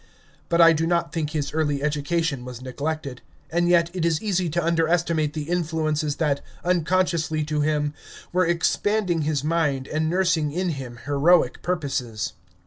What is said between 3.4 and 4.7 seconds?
And yet it is easy to